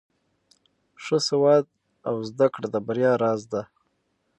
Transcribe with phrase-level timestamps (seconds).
[1.03, 1.65] ښه سواد
[2.07, 3.63] او زده کړه د بریا راز دی.